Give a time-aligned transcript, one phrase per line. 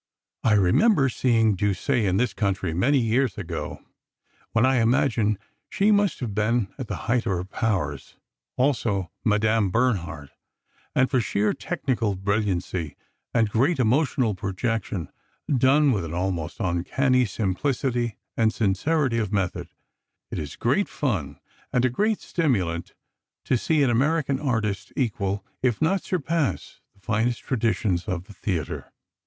[0.43, 3.85] I remember seeing Duse in this country many years ago,
[4.51, 5.37] when I imagine
[5.69, 12.15] she must have been at the height of her powers—also Madame Bernhardt—and for sheer technical
[12.15, 12.95] brilliancy
[13.31, 15.11] and great emotional projection,
[15.55, 19.67] done with an almost uncanny simplicity and sincerity of method,
[20.31, 21.39] it is great fun
[21.71, 22.95] and a great stimulant
[23.45, 28.91] to see an American artist equal, if not surpass, the finest traditions of the theatre.